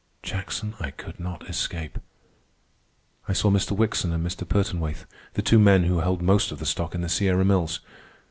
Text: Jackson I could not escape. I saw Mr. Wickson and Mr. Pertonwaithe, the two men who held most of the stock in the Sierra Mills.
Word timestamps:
Jackson 0.23 0.73
I 0.79 0.89
could 0.89 1.19
not 1.19 1.47
escape. 1.47 1.99
I 3.27 3.33
saw 3.33 3.51
Mr. 3.51 3.73
Wickson 3.77 4.11
and 4.11 4.25
Mr. 4.25 4.47
Pertonwaithe, 4.49 5.05
the 5.35 5.43
two 5.43 5.59
men 5.59 5.83
who 5.83 5.99
held 5.99 6.23
most 6.23 6.51
of 6.51 6.57
the 6.57 6.65
stock 6.65 6.95
in 6.95 7.01
the 7.01 7.07
Sierra 7.07 7.45
Mills. 7.45 7.81